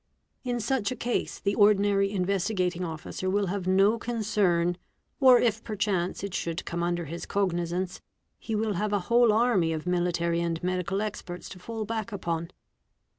In 0.43 0.59
such 0.59 0.91
a 0.91 0.95
case 0.95 1.37
the 1.39 1.53
ordinary 1.53 2.09
Investigating 2.11 2.83
Officer 2.83 3.29
will 3.29 3.45
have 3.53 3.67
no 3.67 3.99
concern, 3.99 4.79
or 5.19 5.37
if 5.39 5.63
perchance 5.63 6.23
it 6.23 6.33
should 6.33 6.65
come 6.65 6.81
under 6.81 7.05
his 7.05 7.27
cognizance, 7.27 8.01
he 8.39 8.55
will 8.55 8.73
hate 8.73 8.89
y 8.89 8.97
a 8.97 9.01
whole 9.01 9.31
army 9.31 9.71
of 9.73 9.85
military 9.85 10.41
and 10.41 10.63
medical 10.63 11.03
experts 11.03 11.47
to 11.49 11.59
fall 11.59 11.85
back 11.85 12.11
upon. 12.11 12.49